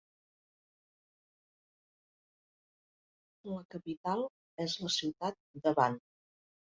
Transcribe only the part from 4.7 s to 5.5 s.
la ciutat